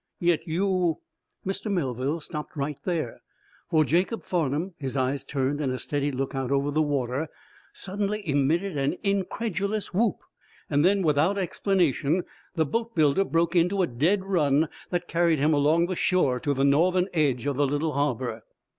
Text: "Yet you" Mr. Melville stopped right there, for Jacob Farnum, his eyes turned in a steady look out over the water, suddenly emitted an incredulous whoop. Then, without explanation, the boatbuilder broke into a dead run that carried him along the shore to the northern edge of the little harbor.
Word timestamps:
"Yet 0.19 0.47
you" 0.47 0.97
Mr. 1.45 1.71
Melville 1.71 2.19
stopped 2.19 2.55
right 2.55 2.79
there, 2.85 3.21
for 3.69 3.85
Jacob 3.85 4.23
Farnum, 4.23 4.73
his 4.79 4.97
eyes 4.97 5.23
turned 5.25 5.61
in 5.61 5.69
a 5.69 5.77
steady 5.77 6.11
look 6.11 6.33
out 6.33 6.49
over 6.51 6.71
the 6.71 6.81
water, 6.81 7.27
suddenly 7.71 8.27
emitted 8.27 8.77
an 8.79 8.97
incredulous 9.03 9.93
whoop. 9.93 10.15
Then, 10.71 11.03
without 11.03 11.37
explanation, 11.37 12.23
the 12.55 12.65
boatbuilder 12.65 13.25
broke 13.25 13.55
into 13.55 13.83
a 13.83 13.85
dead 13.85 14.23
run 14.25 14.69
that 14.89 15.07
carried 15.07 15.37
him 15.37 15.53
along 15.53 15.85
the 15.85 15.95
shore 15.95 16.39
to 16.39 16.55
the 16.55 16.63
northern 16.65 17.07
edge 17.13 17.45
of 17.45 17.57
the 17.57 17.67
little 17.67 17.91
harbor. 17.91 18.41